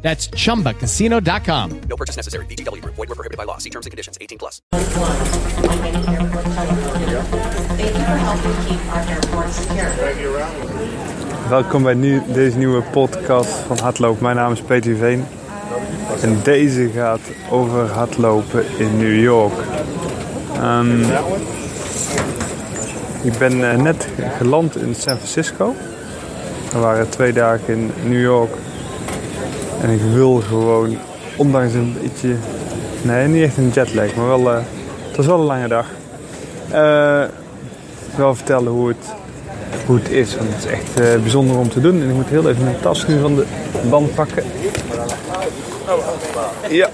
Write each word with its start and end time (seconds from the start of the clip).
That's 0.00 0.28
chumbacasino.com. 0.28 1.80
No 1.88 1.96
purchase 1.96 2.16
necessary. 2.16 2.46
VGW 2.46 2.80
Group. 2.80 2.94
Void 2.94 3.08
were 3.08 3.16
prohibited 3.16 3.36
by 3.36 3.44
law. 3.44 3.58
See 3.58 3.70
terms 3.70 3.86
and 3.86 3.90
conditions. 3.90 4.16
18 4.20 4.38
plus. 4.38 4.62
Thank 4.70 4.82
you 7.94 8.04
for 8.04 8.16
helping 8.16 8.54
keep 8.66 8.80
our 8.92 9.02
airport 9.08 9.52
secure. 9.52 9.92
Welkom 11.48 11.82
bij 11.82 11.94
nieuw- 11.94 12.22
deze 12.32 12.56
nieuwe 12.58 12.82
podcast 12.82 13.50
van 13.50 13.78
Hardloop. 13.78 14.20
Mijn 14.20 14.36
naam 14.36 14.52
is 14.52 14.60
Peter 14.60 14.96
Veen. 14.96 15.24
En 16.22 16.40
deze 16.42 16.90
gaat 16.94 17.20
over 17.50 17.86
hardlopen 17.90 18.64
in 18.78 18.96
New 18.98 19.20
York. 19.20 19.52
Ehm, 20.54 21.02
ik 23.22 23.38
ben 23.38 23.70
eh, 23.70 23.76
net 23.78 24.08
geland 24.38 24.76
in 24.76 24.94
San 24.94 25.16
Francisco. 25.16 25.74
We 26.72 26.78
waren 26.78 27.08
twee 27.08 27.32
dagen 27.32 27.74
in 27.74 27.92
New 28.04 28.20
York. 28.20 28.50
En 29.80 29.90
ik 29.90 30.00
wil 30.12 30.34
gewoon, 30.34 30.96
ondanks 31.36 31.74
een 31.74 31.96
beetje... 32.02 32.34
Nee, 33.02 33.28
niet 33.28 33.42
echt 33.42 33.56
een 33.56 33.70
jetlag, 33.74 34.14
maar 34.14 34.26
wel... 34.26 34.50
eh, 34.50 34.58
het 35.06 35.16
was 35.16 35.26
wel 35.26 35.38
een 35.38 35.46
lange 35.46 35.68
dag. 35.68 35.86
Eh, 36.70 37.22
wel 38.16 38.34
vertellen 38.34 38.72
hoe 38.72 38.88
het 38.88 39.06
hoe 39.86 39.96
het 39.96 40.10
is. 40.10 40.36
Want 40.36 40.48
het 40.54 40.64
is 40.64 40.70
echt 40.70 41.00
eh, 41.00 41.20
bijzonder 41.22 41.56
om 41.56 41.68
te 41.68 41.80
doen. 41.80 42.02
En 42.02 42.08
ik 42.08 42.14
moet 42.14 42.28
heel 42.28 42.48
even 42.48 42.64
mijn 42.64 42.80
tas 42.80 43.06
nu 43.06 43.20
van 43.20 43.34
de 43.34 43.44
band 43.90 44.14
pakken. 44.14 44.44
Ja. 46.68 46.88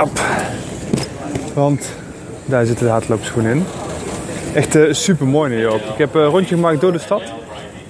Op. 0.00 0.20
Want 1.54 1.88
daar 2.44 2.66
zitten 2.66 2.86
de 2.86 2.92
hardloopschoenen 2.92 3.52
in. 3.52 3.64
Echt 4.54 4.78
super 4.90 5.26
mooi 5.26 5.50
New 5.50 5.60
York. 5.60 5.82
Ik 5.82 5.98
heb 5.98 6.14
een 6.14 6.24
rondje 6.24 6.54
gemaakt 6.54 6.80
door 6.80 6.92
de 6.92 6.98
stad. 6.98 7.22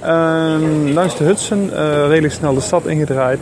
Ehm, 0.00 0.92
langs 0.92 1.16
de 1.16 1.24
Hudson, 1.24 1.70
redelijk 2.08 2.32
snel 2.34 2.54
de 2.54 2.60
stad 2.60 2.86
ingedraaid. 2.86 3.40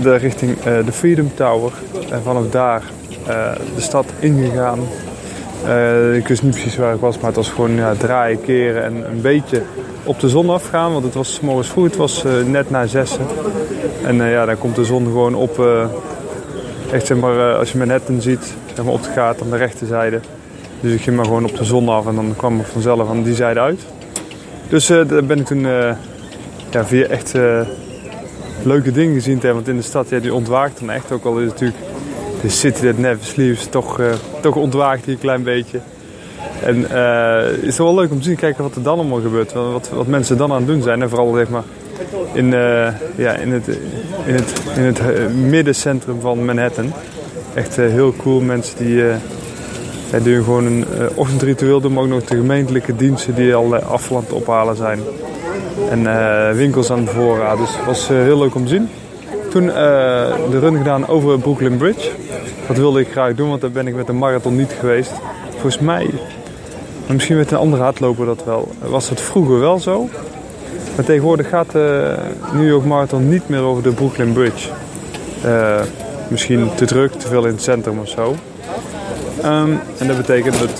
De 0.00 0.14
richting 0.14 0.58
eh, 0.58 0.84
de 0.84 0.92
Freedom 0.92 1.30
Tower. 1.34 1.72
En 2.10 2.22
vanaf 2.22 2.50
daar 2.50 2.82
eh, 3.26 3.52
de 3.74 3.80
stad 3.80 4.06
ingegaan. 4.18 4.78
Eh, 5.66 6.16
ik 6.16 6.28
wist 6.28 6.42
niet 6.42 6.52
precies 6.52 6.76
waar 6.76 6.94
ik 6.94 7.00
was, 7.00 7.16
maar 7.16 7.26
het 7.26 7.36
was 7.36 7.50
gewoon 7.50 7.74
ja, 7.74 7.94
draaien, 7.94 8.40
keren 8.40 8.84
en 8.84 9.10
een 9.10 9.20
beetje 9.20 9.62
op 10.04 10.20
de 10.20 10.28
zon 10.28 10.50
afgaan. 10.50 10.92
Want 10.92 11.04
het 11.04 11.14
was 11.14 11.40
morgens 11.40 11.68
vroeg, 11.68 11.84
het 11.84 11.96
was 11.96 12.24
net 12.46 12.70
na 12.70 12.86
zessen. 12.86 13.26
En 14.04 14.16
ja, 14.16 14.44
dan 14.44 14.58
komt 14.58 14.76
de 14.76 14.84
zon 14.84 15.04
gewoon 15.04 15.34
op, 15.34 15.66
echt 16.92 17.06
zeg 17.06 17.16
maar, 17.18 17.54
als 17.54 17.72
je 17.72 17.78
Manhattan 17.78 18.20
ziet, 18.20 18.54
zeg 18.74 18.84
maar 18.84 18.94
op 18.94 19.02
de 19.02 19.12
kaart 19.14 19.42
aan 19.42 19.50
de 19.50 19.56
rechterzijde. 19.56 20.20
Dus 20.80 20.92
ik 20.92 21.00
ging 21.00 21.16
maar 21.16 21.24
gewoon 21.24 21.44
op 21.44 21.56
de 21.56 21.64
zon 21.64 21.88
af 21.88 22.06
en 22.06 22.14
dan 22.14 22.34
kwam 22.36 22.60
ik 22.60 22.66
vanzelf 22.66 23.08
aan 23.08 23.22
die 23.22 23.34
zijde 23.34 23.60
uit. 23.60 23.80
Dus 24.68 24.86
daar 24.86 25.24
ben 25.24 25.38
ik 25.38 25.46
toen 25.46 25.66
ja, 26.70 26.84
via 26.84 27.06
echt 27.06 27.34
leuke 28.64 28.92
dingen 28.92 29.14
gezien 29.14 29.38
te. 29.38 29.52
Want 29.52 29.68
in 29.68 29.76
de 29.76 29.82
stad, 29.82 30.08
ja, 30.08 30.18
die 30.18 30.34
ontwaakt 30.34 30.80
dan 30.80 30.90
echt. 30.90 31.12
Ook 31.12 31.24
al 31.24 31.38
is 31.38 31.48
natuurlijk 31.48 31.78
de 32.42 32.48
city 32.48 32.86
that 32.86 32.98
never 32.98 33.24
sleeps, 33.24 33.66
toch, 33.66 34.00
eh, 34.00 34.06
toch 34.40 34.56
ontwaakt 34.56 35.04
hij 35.04 35.14
een 35.14 35.20
klein 35.20 35.42
beetje. 35.42 35.80
En 36.62 36.90
eh, 36.90 37.44
het 37.44 37.62
is 37.62 37.78
wel 37.78 37.94
leuk 37.94 38.10
om 38.10 38.18
te 38.18 38.24
zien, 38.24 38.36
kijken 38.36 38.62
wat 38.62 38.74
er 38.74 38.82
dan 38.82 38.98
allemaal 38.98 39.20
gebeurt. 39.20 39.52
Wat, 39.52 39.90
wat, 39.94 40.06
mensen 40.06 40.36
dan 40.36 40.50
aan 40.50 40.56
het 40.56 40.66
doen 40.66 40.82
zijn. 40.82 41.02
En 41.02 41.08
vooral 41.08 41.34
zeg 41.34 41.48
maar, 41.48 41.62
in, 42.32 42.54
eh, 42.54 42.88
ja, 43.16 43.34
in 43.34 43.52
het, 43.52 43.68
in 44.26 44.34
het, 44.34 44.52
in 44.76 44.82
het 44.82 45.00
middencentrum 45.34 46.20
van 46.20 46.44
Manhattan. 46.44 46.92
Echt 47.54 47.76
heel 47.76 48.14
cool. 48.16 48.40
Mensen 48.40 48.76
die, 48.78 49.04
die 50.22 50.36
gewoon 50.36 50.64
een 50.64 50.84
ochtendritueel 51.14 51.80
doen. 51.80 51.92
Maar 51.92 52.02
ook 52.02 52.08
nog 52.08 52.24
de 52.24 52.36
gemeentelijke 52.36 52.96
diensten 52.96 53.34
die 53.34 53.54
al 53.54 53.72
het 53.72 54.32
ophalen 54.32 54.76
zijn. 54.76 54.98
En 55.92 56.06
eh, 56.06 56.56
winkels 56.56 56.90
aan 56.90 57.04
de 57.04 57.10
voorraad. 57.10 57.58
Dus 57.58 57.76
het 57.76 57.84
was 57.84 58.10
eh, 58.10 58.16
heel 58.16 58.38
leuk 58.38 58.54
om 58.54 58.62
te 58.62 58.68
zien. 58.68 58.88
Toen 59.50 59.68
eh, 59.68 59.74
de 60.50 60.58
run 60.58 60.76
gedaan 60.76 61.08
over 61.08 61.38
Brooklyn 61.38 61.76
Bridge. 61.76 62.10
Dat 62.66 62.76
wilde 62.76 63.00
ik 63.00 63.10
graag 63.10 63.34
doen, 63.34 63.48
want 63.48 63.60
daar 63.60 63.70
ben 63.70 63.86
ik 63.86 63.94
met 63.94 64.06
de 64.06 64.12
marathon 64.12 64.56
niet 64.56 64.76
geweest. 64.80 65.12
Volgens 65.50 65.78
mij, 65.78 66.10
misschien 67.06 67.36
met 67.36 67.50
een 67.50 67.58
andere 67.58 67.82
hardloper 67.82 68.26
dat 68.26 68.44
wel, 68.44 68.68
was 68.78 69.08
dat 69.08 69.20
vroeger 69.20 69.60
wel 69.60 69.78
zo. 69.78 70.08
Maar 70.96 71.04
tegenwoordig 71.04 71.48
gaat 71.48 71.70
de 71.70 72.14
New 72.52 72.68
York 72.68 72.84
Marathon 72.84 73.28
niet 73.28 73.48
meer 73.48 73.60
over 73.60 73.82
de 73.82 73.92
Brooklyn 73.92 74.32
Bridge. 74.32 74.68
Misschien 76.28 76.70
te 76.74 76.84
druk, 76.84 77.12
te 77.12 77.28
veel 77.28 77.44
in 77.44 77.52
het 77.52 77.62
centrum 77.62 77.98
of 77.98 78.08
zo. 78.08 78.34
Ehm, 79.42 79.70
en 79.98 80.06
dat 80.06 80.16
betekent 80.16 80.58
dat, 80.58 80.78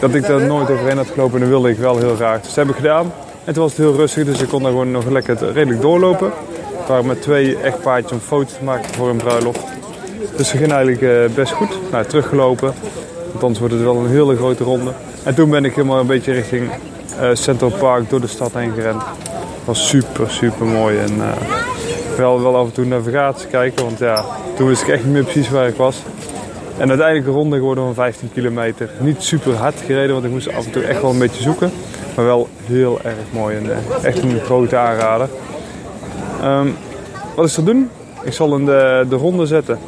dat 0.00 0.14
ik 0.14 0.26
daar 0.26 0.46
nooit 0.46 0.70
overheen 0.70 0.96
had 0.96 1.10
gelopen 1.10 1.34
en 1.34 1.40
dat 1.40 1.48
wilde 1.48 1.70
ik 1.70 1.78
wel 1.78 1.98
heel 1.98 2.14
graag. 2.14 2.40
Dus 2.40 2.54
dat 2.54 2.66
heb 2.66 2.68
ik 2.68 2.80
gedaan. 2.80 3.12
Toen 3.52 3.62
was 3.62 3.76
het 3.76 3.80
heel 3.80 3.96
rustig, 3.96 4.24
dus 4.24 4.40
ik 4.40 4.48
kon 4.48 4.62
daar 4.62 4.70
gewoon 4.70 4.90
nog 4.90 5.04
lekker 5.06 5.52
redelijk 5.52 5.80
doorlopen. 5.80 6.28
We 6.28 6.84
waren 6.88 7.06
met 7.06 7.22
twee 7.22 7.56
echtpaardjes 7.56 8.12
om 8.12 8.20
foto's 8.20 8.52
te 8.52 8.64
maken 8.64 8.94
voor 8.94 9.08
een 9.08 9.16
bruiloft. 9.16 9.64
Dus 10.36 10.52
het 10.52 10.60
ging 10.60 10.72
eigenlijk 10.72 11.02
eh, 11.02 11.34
best 11.34 11.52
goed. 11.52 11.78
Nou, 11.90 12.04
teruggelopen. 12.04 12.74
Want 13.30 13.42
anders 13.42 13.58
wordt 13.58 13.74
het 13.74 13.82
wel 13.82 13.96
een 13.96 14.08
hele 14.08 14.36
grote 14.36 14.64
ronde. 14.64 14.92
En 15.22 15.34
toen 15.34 15.50
ben 15.50 15.64
ik 15.64 15.74
helemaal 15.74 16.00
een 16.00 16.06
beetje 16.06 16.32
richting 16.32 16.70
eh, 17.20 17.30
Central 17.32 17.70
Park 17.70 18.10
door 18.10 18.20
de 18.20 18.26
stad 18.26 18.52
heen 18.52 18.72
gerend. 18.72 19.02
Het 19.02 19.64
was 19.64 19.88
super, 19.88 20.30
super 20.30 20.66
mooi. 20.66 20.98
En 20.98 21.20
eh, 21.20 22.16
wel, 22.16 22.42
wel 22.42 22.56
af 22.56 22.66
en 22.66 22.72
toe 22.72 22.84
navigatie 22.84 23.48
kijken, 23.48 23.84
want 23.84 23.98
ja, 23.98 24.24
toen 24.56 24.68
wist 24.68 24.82
ik 24.82 24.88
echt 24.88 25.04
niet 25.04 25.12
meer 25.12 25.24
precies 25.24 25.50
waar 25.50 25.68
ik 25.68 25.76
was. 25.76 26.02
En 26.78 26.88
uiteindelijk 26.88 27.26
een 27.26 27.32
ronde 27.32 27.56
geworden 27.56 27.84
van 27.84 27.94
15 27.94 28.30
kilometer. 28.32 28.90
Niet 29.00 29.22
super 29.22 29.54
hard 29.54 29.80
gereden, 29.86 30.12
want 30.12 30.24
ik 30.24 30.30
moest 30.30 30.52
af 30.52 30.64
en 30.64 30.70
toe 30.70 30.82
echt 30.82 31.02
wel 31.02 31.10
een 31.10 31.18
beetje 31.18 31.42
zoeken. 31.42 31.70
Maar 32.16 32.24
wel 32.24 32.48
heel 32.64 33.00
erg 33.02 33.16
mooi 33.30 33.56
en 33.56 33.70
eh, 33.70 34.04
echt 34.04 34.22
een 34.22 34.40
grote 34.40 34.76
aanrader. 34.76 35.28
Ehm, 36.42 36.68
wat 37.36 37.46
is 37.46 37.56
er 37.56 37.64
doen? 37.64 37.90
Ik 38.22 38.32
zal 38.32 38.48
de, 38.48 39.06
de 39.08 39.16
ronde 39.16 39.46
zetten. 39.46 39.78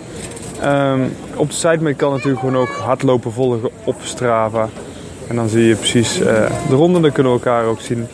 Ehm, 0.61 1.01
op 1.37 1.49
de 1.49 1.55
site, 1.55 1.79
maar 1.83 1.95
kan 1.95 2.13
natuurlijk 2.13 2.41
gewoon 2.41 2.57
ook 2.57 2.69
hardlopen 2.69 3.33
volgen 3.33 3.71
op 3.85 3.97
Strava. 4.03 4.69
En 5.29 5.37
dan 5.37 5.49
zie 5.49 5.65
je 5.65 5.77
precies 5.77 6.21
eh, 6.21 6.51
de 6.69 6.75
ronde, 6.75 7.01
dan 7.01 7.13
kunnen 7.13 7.33
we 7.33 7.39
elkaar 7.39 7.65
ook 7.65 7.81
zien. 7.81 8.07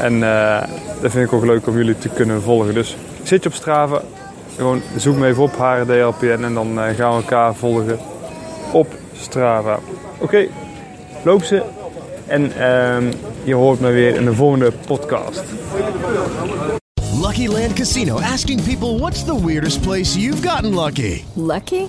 En 0.00 0.22
eh, 0.22 0.62
dat 1.02 1.10
vind 1.10 1.26
ik 1.26 1.32
ook 1.32 1.44
leuk 1.44 1.66
om 1.66 1.76
jullie 1.76 1.98
te 1.98 2.08
kunnen 2.08 2.42
volgen. 2.42 2.74
Dus 2.74 2.96
zit 3.22 3.42
je 3.42 3.48
op 3.48 3.54
Strava, 3.54 4.02
gewoon 4.56 4.82
zoek 4.96 5.16
me 5.16 5.26
even 5.26 5.42
op 5.42 5.56
HRDLPN 5.56 6.42
en 6.42 6.54
dan 6.54 6.80
eh, 6.80 6.94
gaan 6.94 7.10
we 7.10 7.16
elkaar 7.16 7.54
volgen 7.54 7.98
op 8.72 8.94
Strava. 9.12 9.78
Oké, 10.18 10.46
loop 11.24 11.42
ze. 11.42 11.62
En 12.26 12.52
ehm, 12.58 13.12
je 13.44 13.54
hoort 13.54 13.80
me 13.80 13.90
weer 13.90 14.14
in 14.14 14.24
de 14.24 14.34
volgende 14.34 14.72
podcast. 14.86 15.42
Lucky 17.22 17.46
Land 17.46 17.72
Casino 17.72 18.18
asking 18.18 18.62
people 18.62 18.98
what's 18.98 19.24
the 19.24 19.44
weirdest 19.44 19.80
place 19.80 20.18
you've 20.18 20.48
gotten 20.48 20.74
lucky? 20.74 21.24
Lucky? 21.34 21.88